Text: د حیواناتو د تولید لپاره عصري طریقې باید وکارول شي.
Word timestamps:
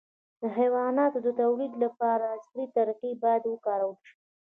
د 0.41 0.43
حیواناتو 0.57 1.17
د 1.25 1.27
تولید 1.41 1.73
لپاره 1.83 2.23
عصري 2.35 2.65
طریقې 2.75 3.11
باید 3.23 3.43
وکارول 3.47 3.95
شي. 4.05 4.15